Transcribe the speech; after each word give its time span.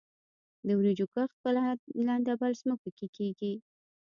د 0.67 0.69
وریجو 0.79 1.05
کښت 1.13 1.35
په 1.43 1.49
لندبل 2.07 2.51
ځمکو 2.61 2.89
کې 2.97 3.07
کیږي. 3.15 3.53